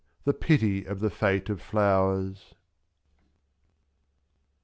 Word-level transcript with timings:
the 0.23 0.33
pity 0.33 0.83
of 0.83 0.99
the 0.99 1.11
fate 1.11 1.47
of 1.47 1.61
flowers 1.61 2.55